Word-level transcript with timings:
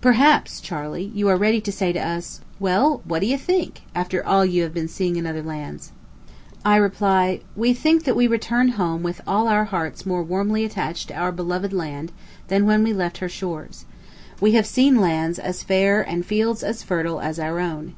Perhaps, 0.00 0.62
Charley, 0.62 1.12
you 1.14 1.28
are 1.28 1.36
ready 1.36 1.60
to 1.60 1.70
say 1.70 1.92
to 1.92 1.98
us, 2.00 2.40
"Well, 2.58 3.02
what 3.04 3.18
do 3.18 3.26
you 3.26 3.36
think, 3.36 3.82
after 3.94 4.24
all 4.26 4.42
you 4.42 4.62
have 4.62 4.72
been 4.72 4.88
seeing 4.88 5.16
in 5.16 5.26
other 5.26 5.42
lands?". 5.42 5.92
I 6.64 6.76
reply: 6.76 7.40
We 7.54 7.74
think 7.74 8.04
that 8.04 8.16
we 8.16 8.26
return 8.26 8.68
home 8.68 9.02
with 9.02 9.20
all 9.26 9.48
our 9.48 9.64
hearts 9.66 10.06
more 10.06 10.22
warmly 10.22 10.64
attached 10.64 11.08
to 11.08 11.14
our 11.16 11.30
beloved 11.30 11.74
land 11.74 12.10
than 12.48 12.64
when 12.64 12.84
we 12.84 12.94
left 12.94 13.18
her 13.18 13.28
shores. 13.28 13.84
We 14.40 14.52
have 14.52 14.64
seen 14.64 14.96
lands, 14.98 15.38
as 15.38 15.62
fair, 15.62 16.00
and 16.00 16.24
fields 16.24 16.62
as 16.62 16.82
fertile, 16.82 17.20
as 17.20 17.38
our 17.38 17.60
own. 17.60 17.96